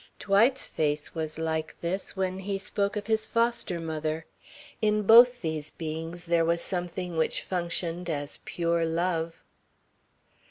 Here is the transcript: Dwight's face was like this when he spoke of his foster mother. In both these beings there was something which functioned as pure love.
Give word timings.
Dwight's 0.17 0.65
face 0.65 1.13
was 1.13 1.37
like 1.37 1.79
this 1.81 2.15
when 2.17 2.39
he 2.39 2.57
spoke 2.57 2.95
of 2.95 3.05
his 3.05 3.27
foster 3.27 3.79
mother. 3.79 4.25
In 4.81 5.03
both 5.03 5.43
these 5.43 5.69
beings 5.69 6.25
there 6.25 6.43
was 6.43 6.63
something 6.63 7.17
which 7.17 7.43
functioned 7.43 8.09
as 8.09 8.39
pure 8.43 8.83
love. 8.83 9.43